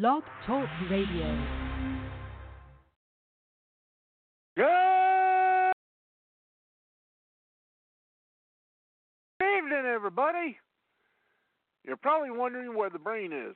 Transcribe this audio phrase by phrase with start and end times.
[0.00, 1.38] Blog Talk Radio.
[4.56, 4.64] Good
[9.58, 10.56] evening, everybody.
[11.84, 13.54] You're probably wondering where the brain is.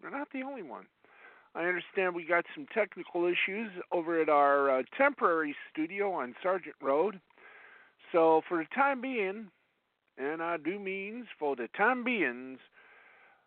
[0.00, 0.84] You're not the only one.
[1.56, 6.76] I understand we got some technical issues over at our uh, temporary studio on Sargent
[6.80, 7.20] Road.
[8.12, 9.48] So, for the time being,
[10.16, 12.60] and I do means for the time beings,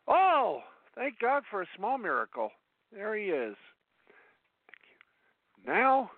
[0.10, 0.64] oh,
[0.96, 2.52] thank God for a small miracle.
[2.94, 3.56] There he is.
[5.66, 6.12] Now,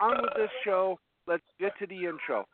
[0.00, 0.98] on with this show.
[1.26, 2.46] Let's get to the intro.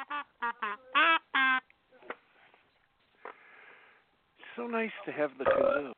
[4.56, 5.92] So nice to have the kazoo.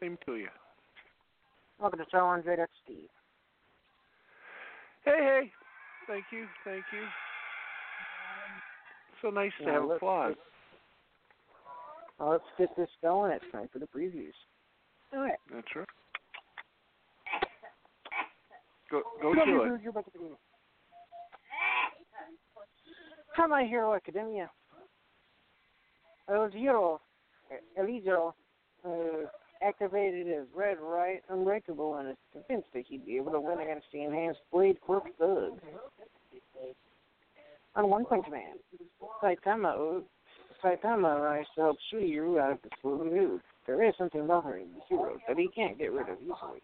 [0.00, 0.48] Same to you.
[1.80, 3.08] Welcome to show Andre, that's Steve.
[5.04, 5.52] Hey, hey.
[6.08, 7.04] Thank you, thank you.
[9.22, 10.34] So nice to Yeah, have let's applause.
[12.18, 13.30] Well, let's get this going.
[13.32, 14.32] It's time for the previews.
[15.12, 15.38] All right.
[15.52, 15.86] That's right.
[18.90, 19.82] Go, go Come to here, it.
[19.82, 20.30] you're about to begin.
[23.36, 24.50] From My Hero Academia.
[26.28, 27.00] El Zero,
[27.76, 28.34] El Zero,
[28.84, 29.26] uh,
[29.62, 33.86] activated his Red Riot Unbreakable and is convinced that he'd be able to win against
[33.92, 35.58] the enhanced Blade Corp Thug.
[37.74, 38.56] On One Punch Man,
[39.22, 40.02] Saitama,
[40.64, 43.40] Saitama arrives to help Suiryu out of the mood.
[43.66, 46.62] There is something bothering the hero that he can't get rid of easily.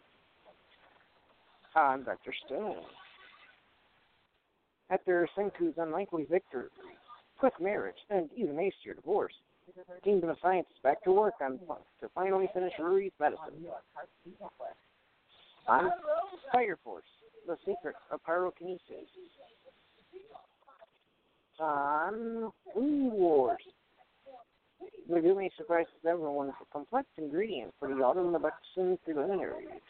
[1.77, 2.33] I'm Dr.
[2.47, 2.83] Stone.
[4.91, 6.69] After Senku's unlikely victory,
[7.39, 9.33] quick marriage, and even hastier divorce,
[9.67, 11.59] the Kingdom of Science is back to work on
[12.01, 13.67] to finally finish Ruri's medicine.
[15.67, 15.91] On
[16.53, 17.05] Fire Force,
[17.47, 19.09] the secret of pyrokinesis.
[21.61, 23.63] On Food Wars,
[25.11, 29.81] Megumi surprises everyone with a complex ingredient for the autumn election preliminaries.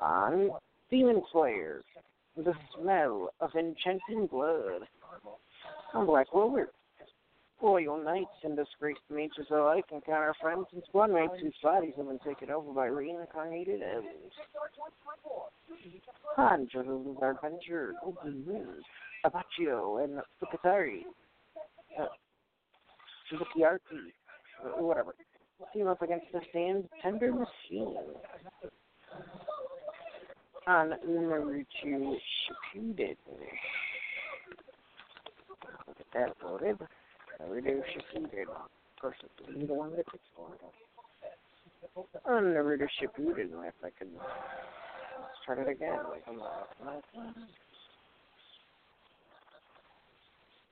[0.00, 0.50] On
[0.90, 1.82] Demon Slayer,
[2.36, 4.82] the smell of enchanting blood.
[5.94, 6.68] On Black Clover,
[7.60, 12.18] Royal Knights and disgraced mages alike encounter friends and squad mates whose bodies have been
[12.20, 14.06] taken over by reincarnated elves.
[16.36, 18.82] On Jojo's Adventure, Golden Moon,
[19.24, 21.02] Apache and Fukatari.
[21.98, 22.06] Uh,
[23.28, 23.76] Suzuki uh,
[24.78, 25.14] whatever.
[25.72, 27.96] Team up against the stand Tender Machine.
[30.68, 33.16] On Naruto Shippuden.
[35.86, 36.78] Look at that loaded.
[37.40, 38.42] Naruto Shippuden.
[38.42, 40.56] Of course, it's the one that takes longer.
[42.26, 44.08] On Naruto Shippuden, if I could
[45.42, 45.98] start it again.
[46.26, 47.02] Come on.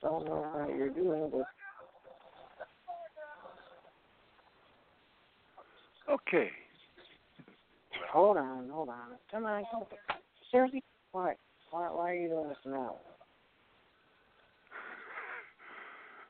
[0.01, 1.45] Don't know how you're doing, but
[6.09, 6.49] Okay.
[8.13, 9.17] Hold on, hold on.
[9.29, 9.87] Come on, come on.
[10.51, 10.83] Seriously?
[11.11, 11.35] Why?
[11.71, 12.95] Why, why are you doing this now?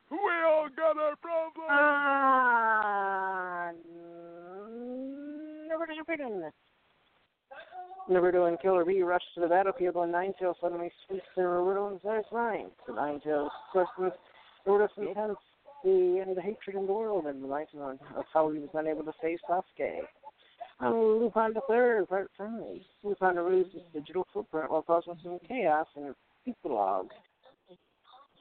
[0.09, 1.69] We all got our problems.
[1.69, 3.71] Ah,
[5.67, 6.21] never disappeared
[8.09, 11.99] Naruto and Killer Bee rush to the battlefield when Nine-Tails suddenly speaks to Naruto and
[12.01, 12.71] says mind.
[12.87, 14.13] The Nine-Tails questions
[14.65, 15.37] Naruto's intent,
[15.83, 17.99] the and the hatred in the world, and reminds him of
[18.33, 19.99] how he was unable to save Sasuke.
[20.79, 22.85] Um, Lupin the Third, part three.
[23.03, 26.13] Lupin removes his digital footprint while causing some chaos in
[26.47, 27.09] Epilogue.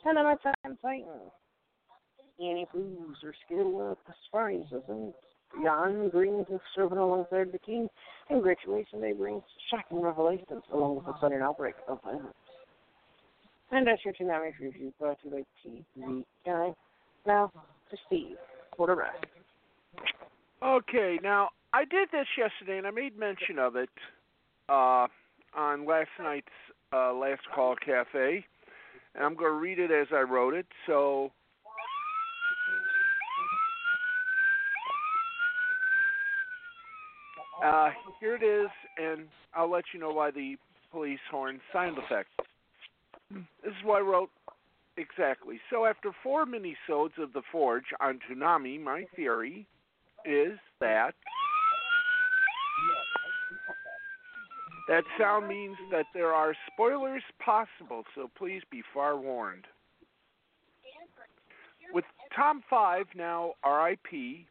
[0.04, 1.30] Ten out of ten fighting.
[2.38, 5.12] Her skill with the sparring system.
[5.62, 7.88] Jan brings his serving alongside the king,
[8.28, 12.34] and Graduation Day brings shocking revelations along with a sudden outbreak of violence.
[13.70, 15.44] And that's your Toonami review brought to you
[15.94, 16.74] by TV Guy.
[17.26, 17.50] Now,
[17.90, 18.36] to Steve,
[18.70, 19.26] quarterback.
[20.62, 23.88] Okay, now I did this yesterday, and I made mention of it
[24.68, 25.06] uh,
[25.56, 26.46] on last night's
[26.92, 28.44] uh, Last Call Cafe,
[29.14, 30.66] and I'm going to read it as I wrote it.
[30.86, 31.32] So,
[37.66, 37.90] uh,
[38.20, 40.56] here it is, and I'll let you know why the
[40.90, 42.28] police horn sound effect.
[43.30, 44.30] This is why I wrote
[44.96, 45.58] exactly.
[45.70, 49.66] So, after four minisodes of The Forge on Toonami, my theory
[50.24, 51.14] is that
[54.88, 59.64] that sound means that there are spoilers possible, so please be far warned.
[61.92, 62.04] With
[62.34, 64.46] Tom Five now RIP.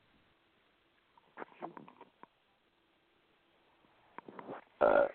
[4.81, 5.05] Uh,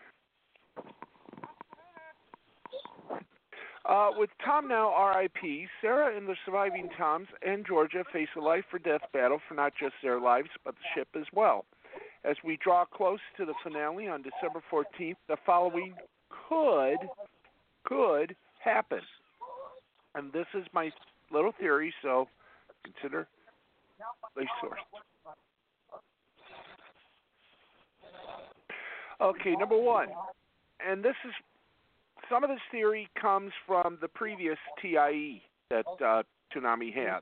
[4.16, 8.78] with Tom now RIP, Sarah and the surviving Toms and Georgia face a life or
[8.78, 11.64] death battle for not just their lives, but the ship as well.
[12.24, 15.94] As we draw close to the finale on December 14th, the following
[16.48, 16.98] could
[17.84, 19.00] could happen.
[20.14, 20.90] And this is my
[21.32, 22.28] little theory, so
[22.84, 23.26] consider
[24.36, 24.80] a source.
[29.20, 30.08] Okay, number one,
[30.86, 31.32] and this is
[32.30, 36.22] some of this theory comes from the previous TIE that uh,
[36.54, 37.20] Toonami had.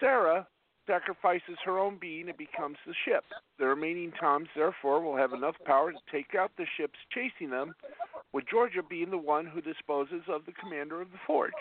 [0.00, 0.46] Sarah
[0.86, 3.24] sacrifices her own being and becomes the ship.
[3.58, 7.74] The remaining Toms, therefore, will have enough power to take out the ships chasing them,
[8.32, 11.52] with Georgia being the one who disposes of the commander of the Forge.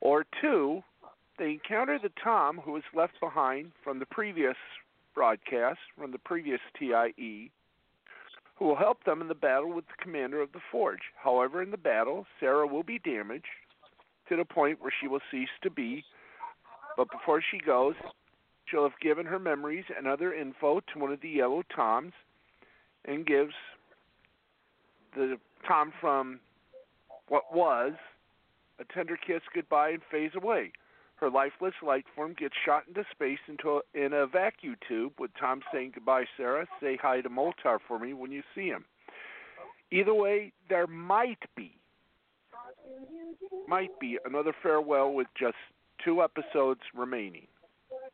[0.00, 0.82] Or two,
[1.38, 4.56] they encounter the Tom who was left behind from the previous
[5.14, 7.50] broadcast, from the previous TIE,
[8.56, 11.00] who will help them in the battle with the commander of the Forge.
[11.16, 13.46] However, in the battle, Sarah will be damaged
[14.28, 16.04] to the point where she will cease to be,
[16.96, 17.94] but before she goes,
[18.66, 22.12] she'll have given her memories and other info to one of the yellow Toms
[23.04, 23.54] and gives
[25.14, 25.36] the
[25.66, 26.40] Tom from
[27.28, 27.92] what was
[28.78, 30.72] a tender kiss goodbye and fades away.
[31.16, 35.30] Her lifeless light form gets shot into space into a, in a vacuum tube with
[35.38, 36.66] Tom saying goodbye, Sarah.
[36.80, 38.84] Say hi to Moltar for me when you see him.
[39.90, 41.72] Either way, there might be,
[43.68, 45.54] might be another farewell with just
[46.04, 47.46] two episodes remaining.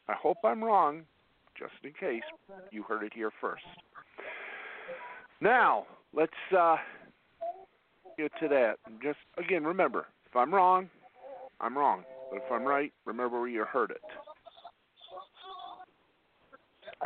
[0.09, 1.03] I hope I'm wrong,
[1.59, 2.23] just in case.
[2.71, 3.65] You heard it here first.
[5.41, 6.77] Now, let's uh,
[8.19, 8.75] get to that.
[9.03, 10.91] Just again, remember, if I'm wrong,
[11.61, 12.05] I'm wrong.
[12.31, 14.01] But if I'm right, remember where you heard it.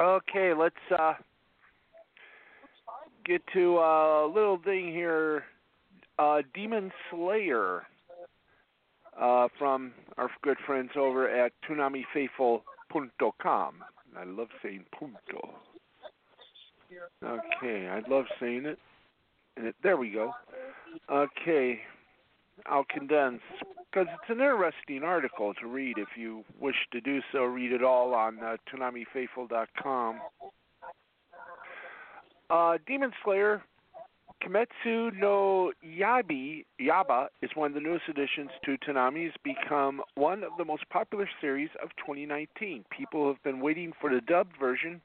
[0.00, 1.14] Okay, let's uh,
[3.24, 5.44] get to a little thing here.
[6.18, 7.82] Uh, Demon Slayer
[9.20, 13.74] uh, from our good friends over at ToonamiFaithful.com.
[14.16, 15.54] I love saying punto.
[17.24, 18.78] Okay, I love saying it.
[19.56, 20.32] And it, there we go.
[21.10, 21.80] Okay,
[22.66, 23.40] I'll condense
[23.92, 25.98] because it's an interesting article to read.
[25.98, 30.20] If you wish to do so, read it all on uh, ToonamiFaithful.com.
[32.50, 33.62] Uh, Demon Slayer
[34.44, 39.26] Kimetsu no Yabi Yaba is one of the newest additions to Toonami.
[39.26, 42.84] It's become one of the most popular series of 2019.
[42.90, 45.00] People have been waiting for the dubbed version.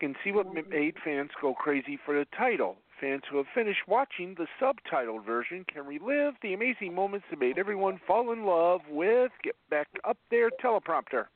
[0.00, 2.76] Can see what made fans go crazy for the title.
[3.00, 7.58] Fans who have finished watching the subtitled version can relive the amazing moments that made
[7.58, 11.26] everyone fall in love with Get Back Up There teleprompter.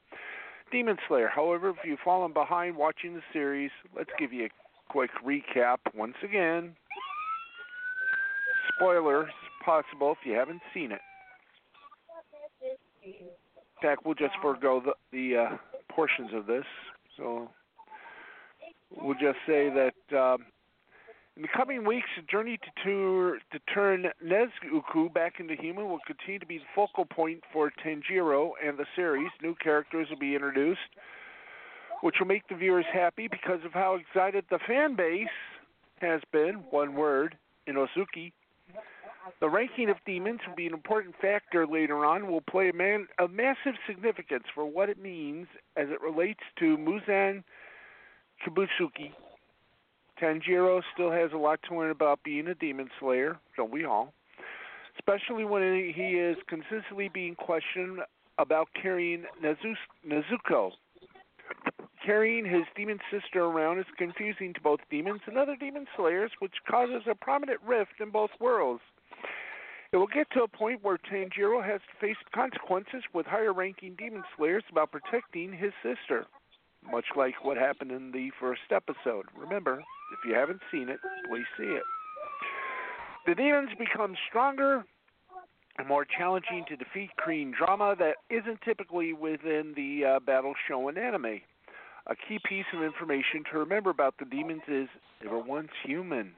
[0.72, 1.28] Demon Slayer.
[1.28, 4.50] However, if you've fallen behind watching the series, let's give you a
[4.88, 6.74] quick recap once again.
[8.76, 9.30] Spoilers
[9.64, 11.00] possible if you haven't seen it.
[13.04, 15.56] In fact, we'll just forego the, the uh,
[15.90, 16.64] portions of this.
[17.16, 17.50] So
[18.90, 20.46] we'll just say that um,
[21.36, 26.00] in the coming weeks, the journey to, tour, to turn Nezuko back into human will
[26.06, 29.30] continue to be the focal point for Tanjiro and the series.
[29.42, 30.80] New characters will be introduced,
[32.02, 35.28] which will make the viewers happy because of how excited the fan base
[36.00, 36.64] has been.
[36.70, 37.36] One word,
[37.68, 38.32] Inosuke.
[39.38, 42.26] The ranking of demons will be an important factor later on.
[42.30, 45.46] Will play a, man, a massive significance for what it means
[45.76, 47.44] as it relates to Muzan
[48.44, 49.12] Kibutsuji.
[50.20, 54.12] Tanjiro still has a lot to learn about being a demon slayer, don't we all?
[54.98, 58.00] Especially when he is consistently being questioned
[58.38, 60.72] about carrying Nezuko.
[62.04, 66.54] Carrying his demon sister around is confusing to both demons and other demon slayers, which
[66.68, 68.82] causes a prominent rift in both worlds.
[69.92, 73.96] It will get to a point where Tanjiro has to face consequences with higher ranking
[73.96, 76.26] demon slayers about protecting his sister,
[76.90, 79.26] much like what happened in the first episode.
[79.36, 81.82] Remember, if you haven't seen it, please see it.
[83.26, 84.84] The demons become stronger
[85.78, 90.88] and more challenging to defeat, creating drama that isn't typically within the uh, battle show
[90.88, 91.40] in anime.
[92.06, 94.88] A key piece of information to remember about the demons is
[95.22, 96.32] they were once human.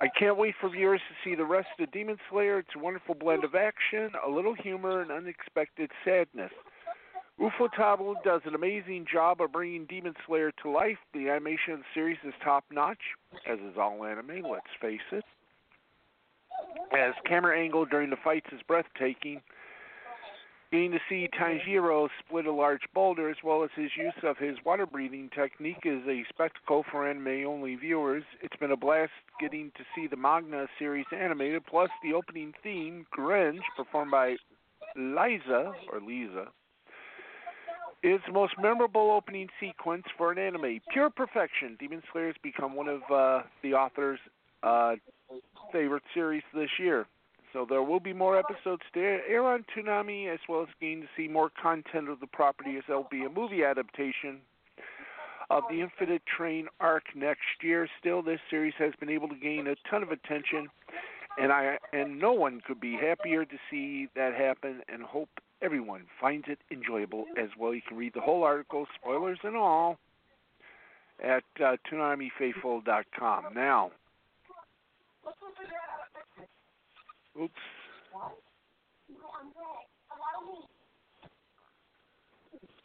[0.00, 2.58] I can't wait for viewers to see the rest of Demon Slayer.
[2.58, 6.52] It's a wonderful blend of action, a little humor, and unexpected sadness.
[7.40, 10.96] Ufotable does an amazing job of bringing Demon Slayer to life.
[11.12, 12.98] The animation series is top notch,
[13.46, 15.24] as is all anime, let's face it.
[16.96, 19.42] As camera angle during the fights is breathtaking.
[20.72, 24.56] Getting to see Tanjiro split a large boulder as well as his use of his
[24.64, 28.24] water breathing technique is a spectacle for anime only viewers.
[28.42, 33.06] It's been a blast getting to see the Magna series animated, plus the opening theme,
[33.16, 34.36] Gurenge, performed by
[34.96, 36.48] Liza, or Lisa,
[38.02, 40.80] is the most memorable opening sequence for an anime.
[40.92, 41.76] Pure perfection.
[41.78, 44.20] Demon Slayer has become one of uh, the author's
[44.62, 44.94] uh,
[45.72, 47.06] favorite series this year.
[47.52, 51.08] So there will be more episodes to air on Toonami, as well as getting to
[51.16, 54.40] see more content of the property, as there'll be a movie adaptation
[55.48, 57.88] of the Infinite Train arc next year.
[57.98, 60.68] Still, this series has been able to gain a ton of attention,
[61.38, 64.82] and I and no one could be happier to see that happen.
[64.88, 65.30] And hope
[65.62, 67.74] everyone finds it enjoyable as well.
[67.74, 69.98] You can read the whole article, spoilers and all,
[71.22, 73.54] at uh, ToonamiFaithful.com.
[73.54, 73.90] Now.
[77.40, 77.52] Oops.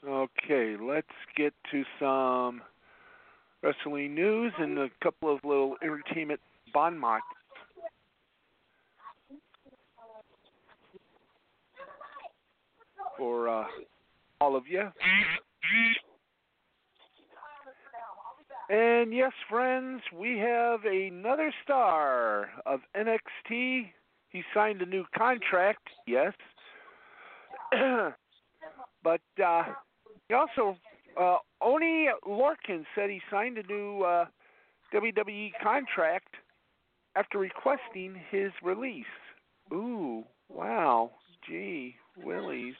[0.07, 2.61] Okay, let's get to some
[3.61, 6.39] wrestling news and a couple of little entertainment
[6.73, 7.23] bon mots.
[13.21, 13.65] For uh,
[14.39, 14.81] all of you.
[18.67, 23.91] And yes, friends, we have another star of NXT
[24.29, 26.33] he signed a new contract, yes.
[29.03, 29.63] but uh,
[30.27, 30.75] he also,
[31.15, 34.25] uh, Oney Lorcan said he signed a new uh,
[34.91, 36.33] WWE contract
[37.15, 39.05] after requesting his release.
[39.71, 41.11] Ooh, wow.
[41.47, 42.73] Gee, Willies.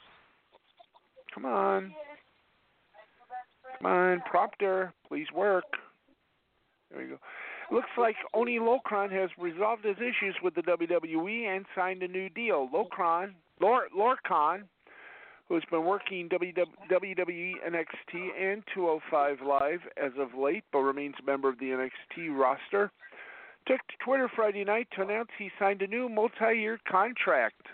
[1.34, 1.94] Come on.
[3.78, 5.66] Come on, prompter, please work.
[6.92, 7.18] There we go.
[7.72, 12.28] Looks like Oney Lorcan has resolved his issues with the WWE and signed a new
[12.30, 12.70] deal.
[12.74, 14.64] Lorcan, Lor, Lorcan,
[15.48, 21.50] who's been working WWE, NXT, and 205 Live as of late, but remains a member
[21.50, 22.92] of the NXT roster,
[23.68, 27.68] took to Twitter Friday night to announce he signed a new multi-year contract.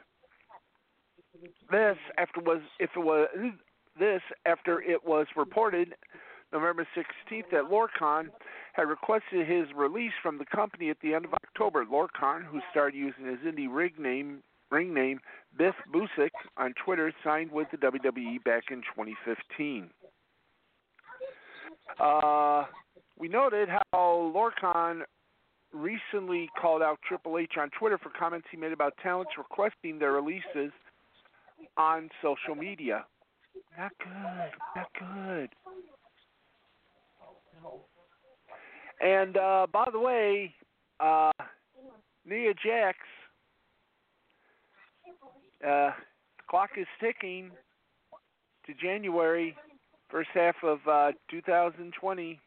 [1.71, 3.27] This after was if it was
[3.99, 5.93] this after it was reported
[6.53, 8.29] November 16th that Lorcan
[8.73, 11.85] had requested his release from the company at the end of October.
[11.85, 15.19] Lorcan, who started using his indie ring name, ring name
[15.57, 19.89] Biff Busick on Twitter, signed with the WWE back in 2015.
[21.99, 22.65] Uh,
[23.17, 25.01] we noted how Lorcan
[25.73, 30.13] recently called out Triple H on Twitter for comments he made about talents requesting their
[30.13, 30.71] releases
[31.77, 33.05] on social media.
[33.77, 34.51] Not good.
[34.75, 35.49] Not good.
[38.99, 40.53] And uh, by the way,
[40.99, 41.31] uh,
[42.25, 42.97] Nia Jax,
[45.65, 45.91] uh,
[46.49, 47.51] clock is ticking
[48.65, 49.55] to January,
[50.09, 52.39] first half of uh, 2020.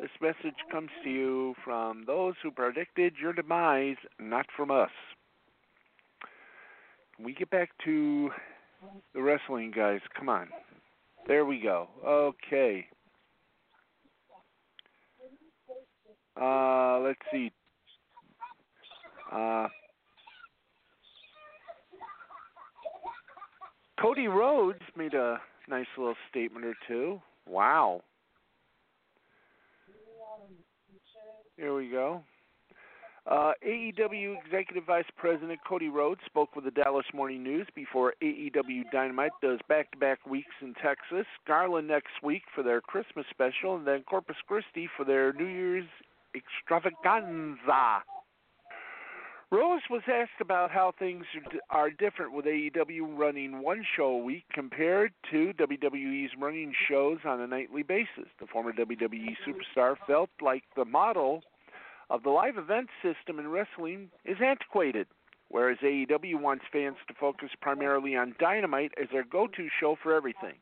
[0.00, 4.90] This message comes to you from those who predicted your demise, not from us.
[7.20, 8.30] Can we get back to
[9.12, 10.00] the wrestling guys?
[10.18, 10.48] Come on.
[11.28, 11.86] There we go.
[12.02, 12.86] Okay.
[16.40, 17.52] Uh, let's see.
[19.30, 19.68] Uh,
[24.00, 27.20] Cody Rhodes made a nice little statement or two.
[27.46, 28.00] Wow.
[31.58, 32.22] Here we go.
[33.26, 38.90] Uh, AEW Executive Vice President Cody Rhodes spoke with the Dallas Morning News before AEW
[38.90, 43.76] Dynamite does back to back weeks in Texas, Garland next week for their Christmas special,
[43.76, 45.86] and then Corpus Christi for their New Year's
[46.34, 48.02] extravaganza.
[49.52, 51.24] Rhodes was asked about how things
[51.70, 57.40] are different with AEW running one show a week compared to WWE's running shows on
[57.40, 58.30] a nightly basis.
[58.38, 61.42] The former WWE superstar felt like the model
[62.10, 65.06] of the live event system in wrestling is antiquated,
[65.48, 70.14] whereas AEW wants fans to focus primarily on Dynamite as their go to show for
[70.14, 70.54] everything.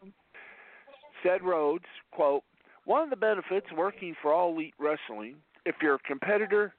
[1.22, 2.44] Said Rhodes, quote,
[2.84, 5.36] one of the benefits working for All Elite Wrestling
[5.66, 6.72] if you're a competitor,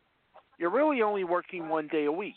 [0.58, 2.36] you're really only working one day a week.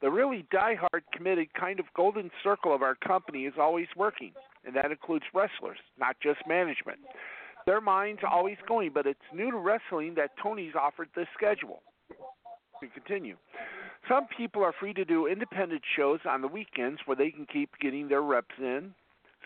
[0.00, 4.32] The really die-hard, committed kind of golden circle of our company is always working,
[4.64, 7.00] and that includes wrestlers, not just management.
[7.68, 11.82] Their minds always going, but it's new to wrestling that Tony's offered this schedule.
[12.80, 13.36] To continue,
[14.08, 17.68] some people are free to do independent shows on the weekends where they can keep
[17.78, 18.94] getting their reps in.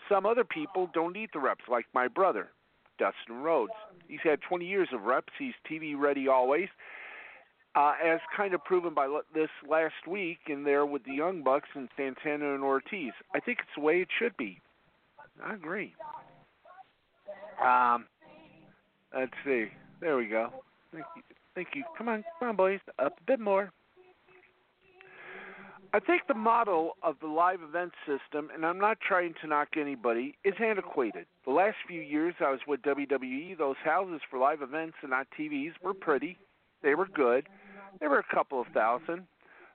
[0.07, 2.51] Some other people don't need the reps, like my brother.
[2.97, 3.73] Dustin Rhodes.
[4.07, 5.33] He's had 20 years of reps.
[5.37, 6.69] He's TV ready always.
[7.75, 11.69] uh, as kind of proven by this last week in there with the Young Bucks
[11.73, 13.13] and Santana and Ortiz.
[13.33, 14.61] I think it's the way it should be.
[15.43, 15.95] I agree.
[17.63, 18.05] Um,
[19.15, 19.67] let's see.
[20.01, 20.49] There we go.
[20.91, 21.21] Thank you.
[21.55, 21.83] Thank you.
[21.97, 22.79] Come on, come on, boys.
[22.99, 23.71] Up a bit more.
[25.95, 29.69] I think the model of the live event system, and I'm not trying to knock
[29.79, 31.27] anybody, is antiquated.
[31.45, 35.27] The last few years I was with WWE, those houses for live events and not
[35.39, 36.35] TVs were pretty.
[36.81, 37.47] They were good.
[37.99, 39.27] They were a couple of thousand,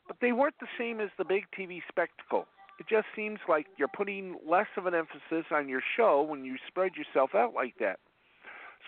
[0.08, 2.46] but they weren't the same as the big TV spectacle.
[2.80, 6.56] It just seems like you're putting less of an emphasis on your show when you
[6.66, 8.00] spread yourself out like that.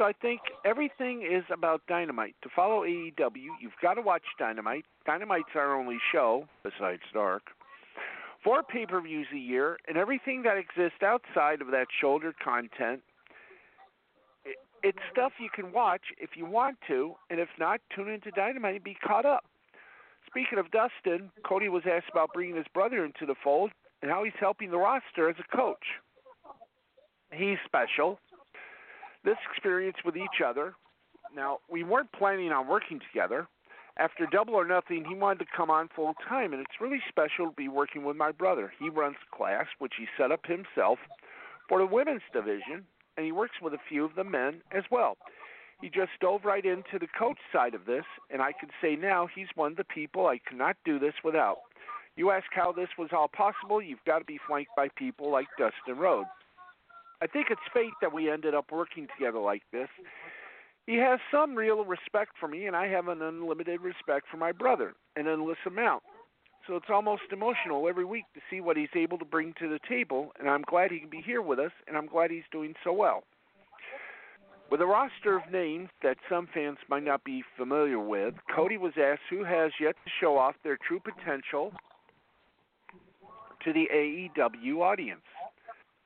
[0.01, 2.35] So I think everything is about Dynamite.
[2.43, 4.87] To follow AEW, you've got to watch Dynamite.
[5.05, 7.43] Dynamite's our only show, besides Dark.
[8.43, 13.03] Four pay per views a year, and everything that exists outside of that shoulder content.
[14.83, 18.77] it's stuff you can watch if you want to, and if not, tune into Dynamite
[18.77, 19.45] and be caught up.
[20.27, 24.25] Speaking of Dustin, Cody was asked about bringing his brother into the fold and how
[24.25, 25.85] he's helping the roster as a coach.
[27.31, 28.19] He's special
[29.25, 30.75] this experience with each other.
[31.35, 33.47] Now, we weren't planning on working together.
[33.97, 37.51] After Double or Nothing, he wanted to come on full time, and it's really special
[37.51, 38.73] to be working with my brother.
[38.79, 40.99] He runs class, which he set up himself
[41.69, 42.87] for the women's division,
[43.17, 45.17] and he works with a few of the men as well.
[45.81, 49.27] He just dove right into the coach side of this, and I could say now
[49.35, 51.59] he's one of the people I could not do this without.
[52.17, 55.47] You ask how this was all possible, you've got to be flanked by people like
[55.59, 56.29] Dustin Rhodes.
[57.23, 59.89] I think it's fate that we ended up working together like this.
[60.87, 64.53] He has some real respect for me, and I have an unlimited respect for my
[64.53, 66.03] brother, an endless amount.
[66.67, 69.79] So it's almost emotional every week to see what he's able to bring to the
[69.89, 72.75] table, and I'm glad he can be here with us, and I'm glad he's doing
[72.83, 73.25] so well.
[74.71, 78.93] With a roster of names that some fans might not be familiar with, Cody was
[78.97, 81.73] asked who has yet to show off their true potential
[83.65, 85.23] to the AEW audience.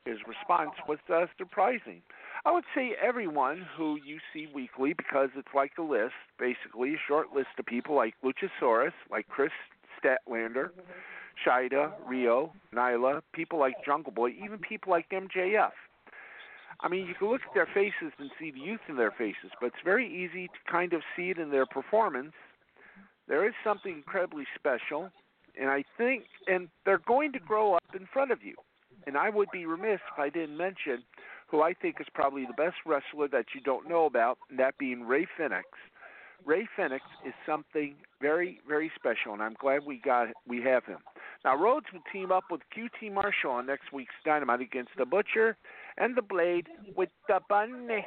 [0.05, 2.03] His response was uh, surprising.
[2.45, 6.99] I would say everyone who you see weekly because it's like a list, basically a
[7.09, 9.51] short list of people like Luchasaurus, like Kris
[9.99, 10.69] Statlander,
[11.47, 15.73] Shida, Riho, Nyla, people like Jungle Boy, even people like MJF.
[16.81, 19.53] I mean, you can look at their faces and see the youth in their faces,
[19.59, 22.33] but it's very easy to kind of see it in their performance.
[23.27, 25.09] There is something incredibly special,
[25.59, 28.55] and I think, and they're going to grow up in front of you.
[29.07, 31.03] And I would be remiss if I didn't mention
[31.49, 34.77] who I think is probably the best wrestler that you don't know about, and that
[34.79, 35.67] being Rey Fenix.
[36.45, 40.99] Rey Fenix is something very, very special, and I'm glad we got we have him.
[41.45, 45.57] Now Rhodes will team up with QT Marshall on next week's Dynamite against the Butcher
[45.97, 48.05] and the Blade with the Bunny.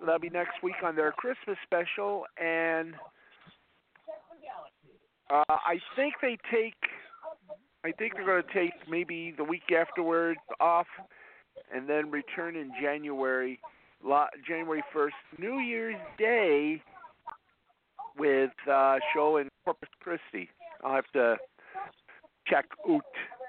[0.00, 2.94] That'll be next week on their Christmas special, and
[5.30, 6.74] uh, I think they take
[7.84, 10.86] I think they're going to take maybe the week afterwards off,
[11.72, 13.60] and then return in January,
[14.46, 16.82] January first, New Year's Day,
[18.16, 20.48] with uh, show in Corpus Christi.
[20.82, 21.36] I'll have to
[22.46, 23.02] check out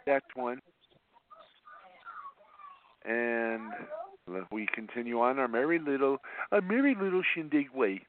[0.05, 0.59] that one.
[3.05, 3.71] And
[4.51, 6.17] we continue on our merry little,
[6.51, 8.01] a merry little shindig way.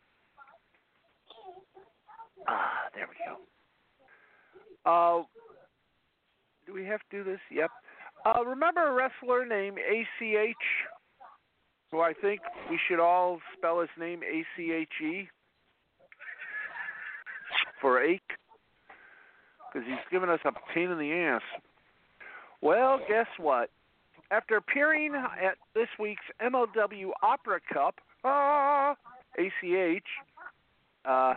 [2.48, 5.20] Ah, there we go.
[5.20, 5.24] Uh,
[6.66, 7.40] do we have to do this?
[7.50, 7.70] Yep.
[8.24, 10.56] Uh, remember a wrestler named ACH,
[11.90, 15.28] who I think we should all spell his name A C H E
[17.80, 18.20] for ache,
[19.72, 21.42] because he's given us a pain in the ass.
[22.62, 23.70] Well, guess what?
[24.32, 28.96] After appearing at this week's MLW Opera Cup, ah,
[29.38, 30.02] ACH,
[31.04, 31.34] uh,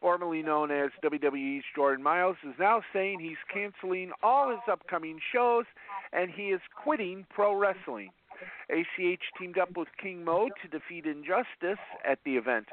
[0.00, 5.64] formerly known as WWE's Jordan Miles, is now saying he's canceling all his upcoming shows
[6.12, 8.10] and he is quitting pro wrestling.
[8.70, 12.66] ACH teamed up with King Mo to defeat Injustice at the event.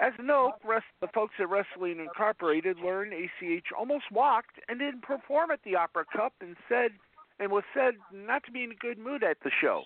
[0.00, 0.54] As a note,
[1.00, 6.04] the folks at Wrestling Incorporated learned ACH almost walked and didn't perform at the Opera
[6.14, 6.92] Cup and said
[7.40, 9.82] and was said not to be in a good mood at the show.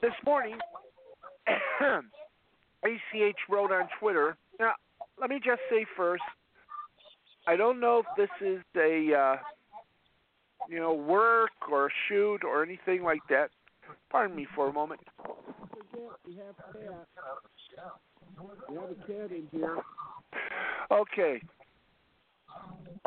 [0.00, 0.56] This morning,
[2.84, 4.36] ACH wrote on Twitter.
[4.58, 4.72] Now,
[5.20, 6.22] let me just say first,
[7.46, 9.36] I don't know if this is a uh,
[10.68, 13.50] you know work or shoot or anything like that.
[14.10, 15.00] Pardon me for a moment.
[16.26, 16.54] We have
[18.90, 19.78] a cat in here.
[20.90, 21.40] Okay.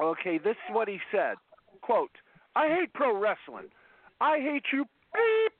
[0.01, 1.35] Okay, this is what he said.
[1.81, 2.11] Quote,
[2.55, 3.67] I hate pro wrestling.
[4.19, 5.53] I hate you beep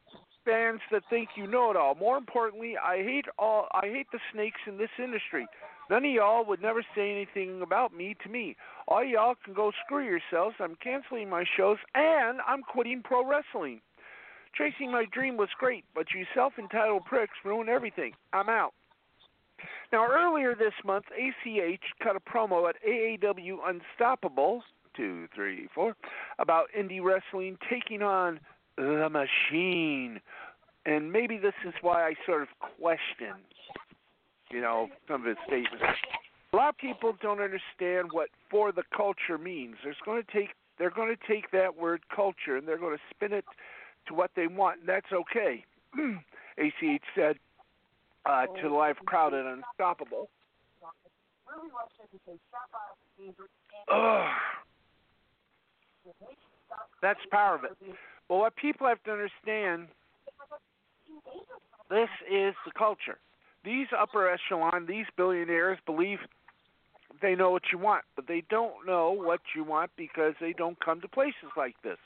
[0.45, 1.95] fans that think you know it all.
[1.95, 5.47] More importantly, I hate all I hate the snakes in this industry.
[5.91, 8.55] None of y'all would never say anything about me to me.
[8.87, 10.55] All y'all can go screw yourselves.
[10.61, 13.81] I'm canceling my shows and I'm quitting pro wrestling.
[14.57, 18.13] Chasing my dream was great, but you self entitled pricks ruin everything.
[18.31, 18.73] I'm out.
[19.91, 24.63] Now, earlier this month, ACH cut a promo at AAW Unstoppable,
[24.95, 25.97] two, three, four,
[26.39, 28.39] about indie wrestling taking on
[28.77, 30.21] the machine.
[30.85, 33.35] And maybe this is why I sort of question,
[34.51, 35.83] you know, some of his statements.
[36.53, 39.75] A lot of people don't understand what for the culture means.
[39.83, 43.03] There's going to take they're going to take that word culture and they're going to
[43.15, 43.45] spin it
[44.07, 45.63] to what they want, and that's okay.
[46.57, 47.35] ACH said
[48.25, 50.29] uh, to the live crowd at Unstoppable.
[53.91, 54.27] Ugh.
[57.01, 57.77] That's part of it.
[58.27, 59.87] But what people have to understand,
[61.89, 63.17] this is the culture.
[63.63, 66.19] These upper echelon, these billionaires believe
[67.21, 70.79] they know what you want, but they don't know what you want because they don't
[70.83, 71.97] come to places like this.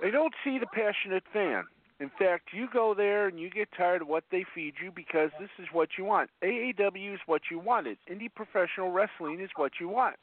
[0.00, 1.64] They don't see the passionate fan.
[2.00, 5.30] In fact, you go there and you get tired of what they feed you because
[5.38, 6.30] this is what you want.
[6.42, 7.98] AAW is what you wanted.
[8.10, 10.16] Indie professional wrestling is what you want.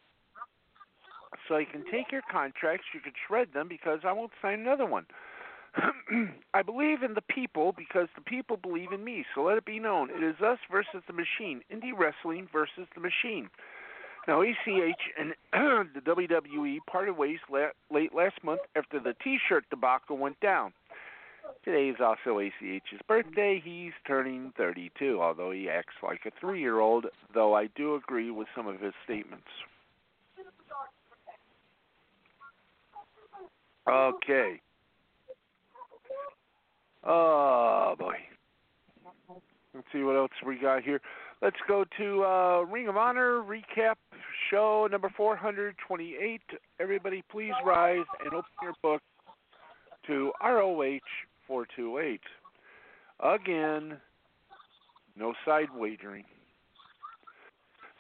[1.48, 4.86] So you can take your contracts, you can shred them because I won't sign another
[4.86, 5.06] one.
[6.54, 9.26] I believe in the people because the people believe in me.
[9.34, 10.10] So let it be known.
[10.10, 11.62] It is us versus the machine.
[11.72, 13.50] Indie wrestling versus the machine.
[14.28, 14.56] Now, ACH
[15.18, 15.34] and
[15.96, 20.74] the WWE parted ways late last month after the T-shirt debacle went down.
[21.66, 23.62] Today is also ACH's birthday.
[23.64, 27.08] He's turning 32, although he acts like a three-year-old.
[27.34, 29.48] Though I do agree with some of his statements.
[33.88, 34.62] Okay.
[37.04, 38.16] Oh boy.
[39.74, 41.02] Let's see what else we got here.
[41.42, 43.96] Let's go to uh, Ring of Honor recap
[44.52, 46.42] show number 428.
[46.80, 49.02] Everybody, please rise and open your book
[50.08, 51.00] to ROH
[51.48, 52.22] 428.
[53.24, 53.98] Again,
[55.18, 56.26] no side wagering.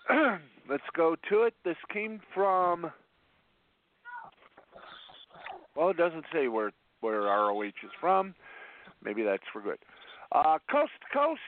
[0.70, 1.54] Let's go to it.
[1.64, 2.92] This came from.
[5.76, 8.36] Well, it doesn't say where where ROH is from.
[9.04, 9.80] Maybe that's for good.
[10.32, 11.40] Uh, coast Coast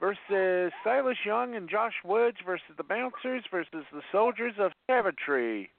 [0.00, 5.70] versus Silas Young and Josh Woods versus the Bouncers versus the Soldiers of Savagery.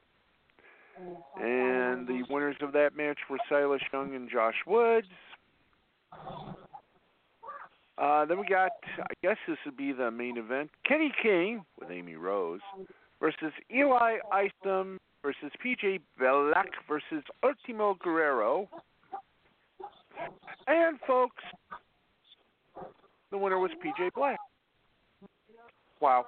[1.39, 5.08] And the winners of that match were Silas Young and Josh Woods.
[7.97, 11.89] Uh, then we got, I guess this would be the main event, Kenny King with
[11.89, 12.62] Amy Rose
[13.19, 18.69] versus Eli Isom versus PJ Black versus Ultimo Guerrero.
[20.67, 21.43] And folks,
[23.32, 24.39] the winner was PJ Black.
[26.01, 26.25] Wow.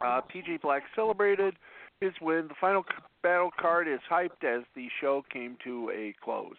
[0.00, 1.54] Uh, PJ Black celebrated
[2.00, 2.48] his win.
[2.48, 2.84] The final
[3.22, 6.56] battle card is hyped as the show came to a close.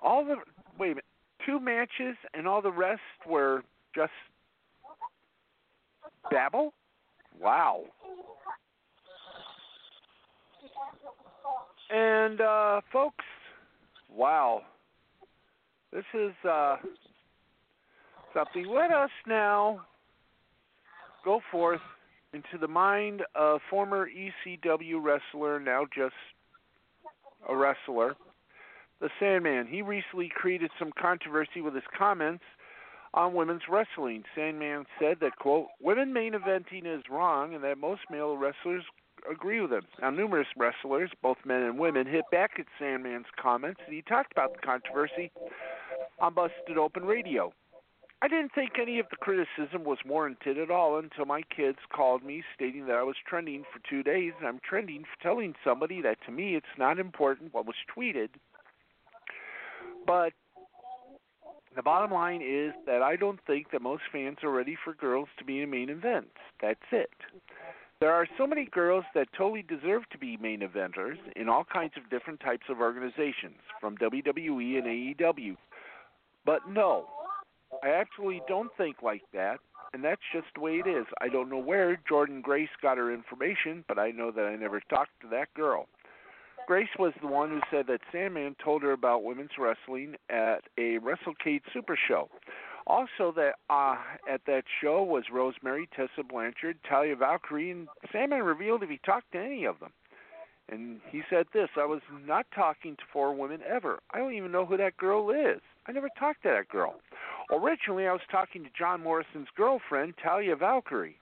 [0.00, 0.36] All the
[0.78, 1.04] wait a minute,
[1.46, 3.62] two matches and all the rest were
[3.94, 4.12] just
[6.30, 6.72] babble.
[7.40, 7.84] Wow.
[11.90, 13.24] And uh, folks,
[14.14, 14.62] wow,
[15.92, 16.76] this is uh,
[18.34, 18.66] something.
[18.66, 19.82] Let us now
[21.24, 21.80] go forth
[22.32, 26.14] into the mind of former ECW wrestler, now just
[27.48, 28.14] a wrestler,
[29.00, 29.66] the Sandman.
[29.66, 32.44] He recently created some controversy with his comments
[33.14, 34.24] on women's wrestling.
[34.34, 38.84] Sandman said that, quote, women main eventing is wrong and that most male wrestlers
[39.30, 39.86] agree with him.
[40.00, 44.32] Now, numerous wrestlers, both men and women, hit back at Sandman's comments, and he talked
[44.32, 45.30] about the controversy
[46.18, 47.52] on Busted Open Radio.
[48.22, 52.24] I didn't think any of the criticism was warranted at all until my kids called
[52.24, 56.00] me stating that I was trending for two days, and I'm trending for telling somebody
[56.00, 58.28] that to me it's not important what was tweeted.
[60.06, 60.32] But
[61.74, 65.28] the bottom line is that I don't think that most fans are ready for girls
[65.38, 66.36] to be in main events.
[66.62, 67.10] That's it.
[67.98, 71.94] There are so many girls that totally deserve to be main eventers in all kinds
[71.96, 75.56] of different types of organizations, from WWE and AEW.
[76.44, 77.06] But no,
[77.82, 79.60] I actually don't think like that,
[79.94, 81.06] and that's just the way it is.
[81.22, 84.80] I don't know where Jordynne Grace got her information, but I know that I never
[84.90, 85.88] talked to that girl.
[86.66, 90.98] Grace was the one who said that Sandman told her about women's wrestling at a
[90.98, 92.28] WrestleCade Super Show.
[92.86, 93.96] Also, that uh,
[94.30, 99.32] at that show was Rosemary, Tessa Blanchard, Taya Valkyrie, and Sandman revealed if he talked
[99.32, 99.90] to any of them.
[100.68, 104.00] And he said this I was not talking to four women ever.
[104.12, 105.60] I don't even know who that girl is.
[105.86, 106.96] I never talked to that girl.
[107.52, 111.18] Originally, I was talking to John Morrison's girlfriend, Taya Valkyrie.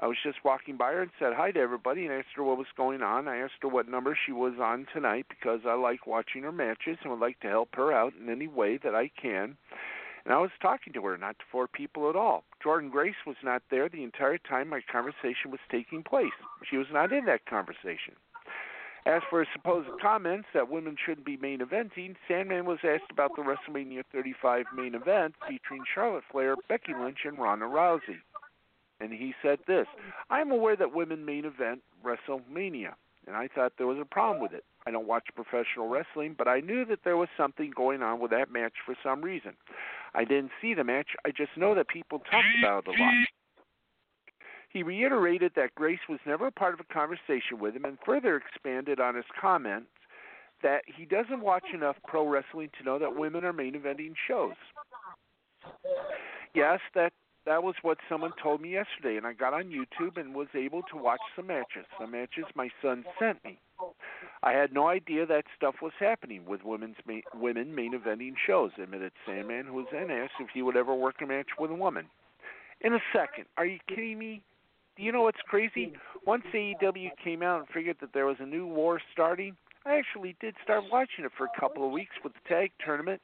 [0.00, 2.56] I was just walking by her and said hi to everybody and asked her what
[2.58, 3.28] was going on.
[3.28, 6.96] I asked her what number she was on tonight because I like watching her matches
[7.02, 9.56] and would like to help her out in any way that I can.
[10.24, 12.44] And I was talking to her, not to four people at all.
[12.64, 16.32] Jordynne Grace was not there the entire time my conversation was taking place.
[16.68, 18.14] She was not in that conversation.
[19.04, 23.42] As for supposed comments that women shouldn't be main eventing, Sandman was asked about the
[23.42, 28.20] WrestleMania 35 main event featuring Charlotte Flair, Becky Lynch, and Ronda Rousey.
[29.00, 29.88] And he said this
[30.30, 32.94] I am aware that women main event WrestleMania,
[33.26, 34.64] and I thought there was a problem with it.
[34.86, 38.30] I don't watch professional wrestling, but I knew that there was something going on with
[38.32, 39.52] that match for some reason.
[40.14, 43.14] I didn't see the match, I just know that people talked about it a lot.
[44.70, 48.36] He reiterated that Grace was never a part of a conversation with him and further
[48.36, 49.88] expanded on his comments
[50.62, 54.54] that he doesn't watch enough pro wrestling to know that women are main eventing shows.
[56.54, 57.12] Yes, that
[57.44, 60.82] that was what someone told me yesterday, and I got on YouTube and was able
[60.92, 61.84] to watch some matches.
[61.98, 63.58] Some matches my son sent me.
[64.44, 68.72] I had no idea that stuff was happening with women's main, women main eventing shows.
[68.82, 71.74] Admitted Sandman, who was then asked if he would ever work a match with a
[71.74, 72.06] woman.
[72.80, 74.42] In a second, are you kidding me?
[74.96, 75.92] Do you know what's crazy?
[76.26, 80.36] Once AEW came out and figured that there was a new war starting, I actually
[80.40, 83.22] did start watching it for a couple of weeks with the tag tournament.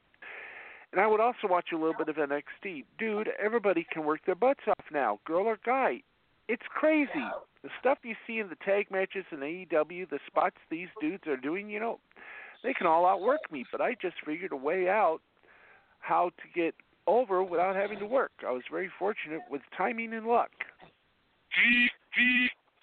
[0.92, 2.84] And I would also watch a little bit of NXT.
[2.98, 6.02] Dude, everybody can work their butts off now, girl or guy.
[6.48, 7.26] It's crazy.
[7.62, 11.36] The stuff you see in the tag matches in AEW, the spots these dudes are
[11.36, 11.98] doing, you know,
[12.62, 15.20] they can all outwork me, but I just figured a way out
[16.00, 16.74] how to get
[17.06, 18.32] over without having to work.
[18.46, 20.50] I was very fortunate with timing and luck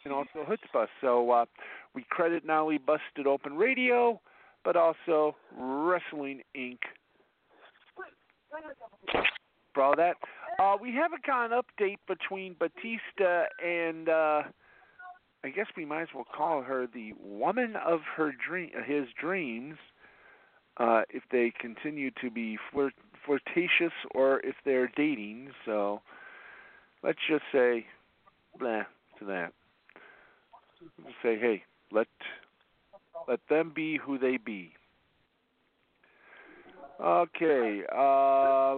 [0.06, 0.88] and also Chutzpah.
[1.02, 1.46] So uh,
[1.94, 4.22] we credit not only Busted Open Radio,
[4.64, 6.78] but also Wrestling Inc.
[9.74, 10.16] For all that,
[10.60, 14.44] uh, we haven't got an update between Batista and uh,
[15.44, 19.76] I guess we might as well call her the woman of her dream, his dreams.
[20.78, 22.94] Uh, if they continue to be flirt,
[23.26, 26.02] flirtatious or if they're dating, so
[27.02, 27.86] let's just say
[28.60, 28.84] blah
[29.20, 29.54] to that.
[31.24, 32.08] Say, hey, let
[33.28, 34.74] let them be who they be.
[37.02, 38.76] Okay, uh,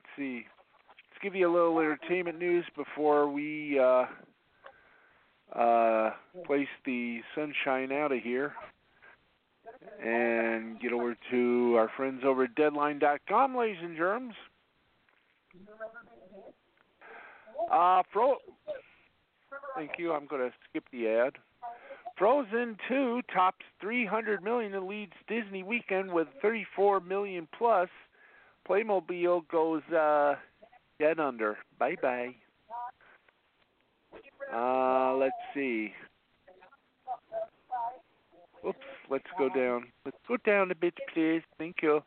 [0.00, 0.46] let's see.
[0.88, 4.04] Let's give you a little entertainment news before we uh,
[5.58, 6.10] uh,
[6.46, 8.54] place the sunshine out of here
[10.02, 14.34] and get over to our friends over at Deadline.com, ladies and germs.
[17.70, 18.38] Uh, Fro-
[19.76, 20.12] Thank you.
[20.12, 21.34] I'm going to skip the ad.
[22.16, 27.88] Frozen 2 tops 300 million and leads Disney weekend with 34 million plus.
[28.70, 30.36] Playmobil goes uh,
[31.00, 31.58] dead under.
[31.76, 32.36] Bye bye.
[34.54, 35.92] Uh, let's see.
[38.64, 38.78] Oops,
[39.10, 39.86] let's go down.
[40.04, 41.42] Let's go down a bit, please.
[41.58, 42.00] Thank you.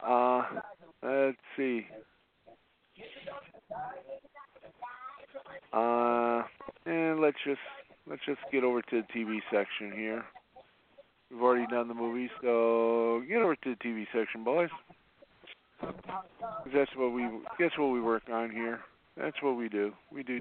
[0.00, 0.42] Uh,
[1.02, 1.86] let's see.
[5.74, 6.42] Uh,
[6.86, 7.60] and let's just
[8.08, 10.24] let's just get over to the TV section here.
[11.30, 14.70] We've already done the movie, so get over to the TV section, boys.
[16.74, 18.80] That's what we guess what we work on here.
[19.16, 19.92] That's what we do.
[20.12, 20.40] We do.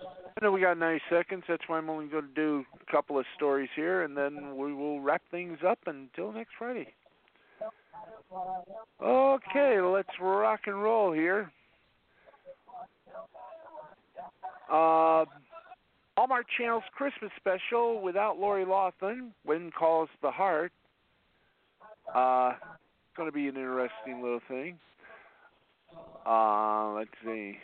[0.00, 1.44] I know we got 90 seconds.
[1.48, 4.72] That's why I'm only going to do a couple of stories here, and then we
[4.72, 6.94] will wrap things up until next Friday.
[9.02, 11.50] Okay, let's rock and roll here.
[14.72, 15.24] Uh,
[16.32, 20.72] Hallmark Channel's Christmas special without Lori Loughlin, When Calls the Heart.
[22.08, 22.54] Uh,
[23.14, 24.78] going to be an interesting little thing.
[26.24, 27.58] Uh, let's see.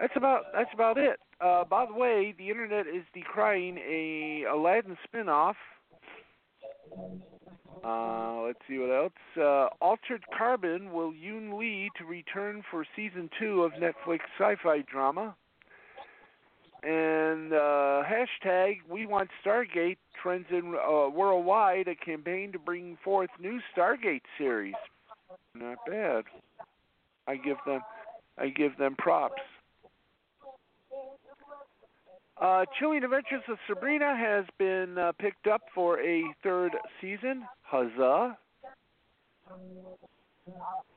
[0.00, 1.18] That's about that's about it.
[1.38, 5.56] Uh, by the way, the internet is decrying a Aladdin spinoff
[7.84, 9.12] uh, let's see what else.
[9.36, 15.34] Uh, Altered Carbon Will Yun Lee to return for season two of Netflix sci-fi drama.
[16.82, 21.88] And uh, hashtag We Want Stargate trends in uh, worldwide.
[21.88, 24.74] A campaign to bring forth new Stargate series.
[25.54, 26.24] Not bad.
[27.26, 27.80] I give them,
[28.38, 29.42] I give them props.
[32.40, 37.44] Uh, Chilling Adventures of Sabrina has been uh, picked up for a third season.
[37.62, 38.36] Huzzah!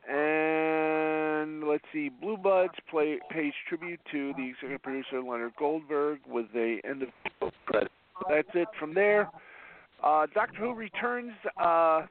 [0.07, 6.47] And let's see, Blue Bloods play, pays tribute to the executive producer Leonard Goldberg with
[6.55, 7.91] a end of credit.
[8.27, 9.29] That's it from there.
[10.03, 12.01] Uh, Doctor Who returns uh,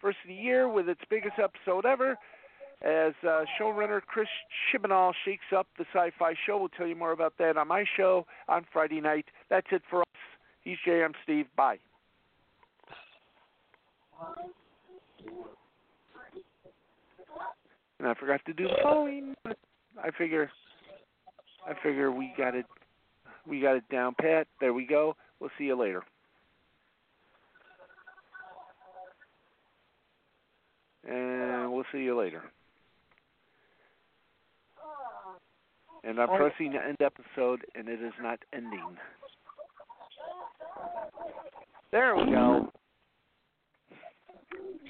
[0.00, 2.18] first of the year with its biggest episode ever
[2.82, 4.28] as uh, showrunner Chris
[4.72, 6.58] Chibnall shakes up the sci-fi show.
[6.58, 9.26] We'll tell you more about that on my show on Friday night.
[9.50, 10.06] That's it for us.
[10.62, 11.46] He's JM Steve.
[11.56, 11.78] Bye.
[17.98, 19.34] And I forgot to do the following.
[19.46, 20.50] I figure,
[21.66, 22.66] I figure we got it,
[23.46, 24.46] we got it down pat.
[24.60, 25.16] There we go.
[25.40, 26.02] We'll see you later.
[31.08, 32.42] And we'll see you later.
[36.04, 38.96] And I'm pressing the end episode, and it is not ending.
[41.90, 42.70] There we go.